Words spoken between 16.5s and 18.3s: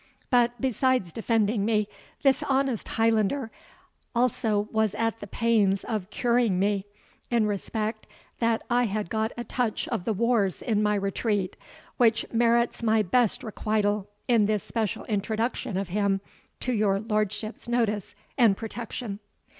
to your lordship's notice